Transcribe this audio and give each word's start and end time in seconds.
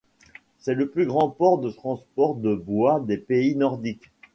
C'est 0.57 0.73
le 0.73 0.89
plus 0.89 1.05
grand 1.05 1.29
port 1.29 1.59
de 1.59 1.69
transport 1.69 2.33
de 2.33 2.55
bois 2.55 2.99
des 3.01 3.17
pays 3.17 3.55
nordiques. 3.55 4.09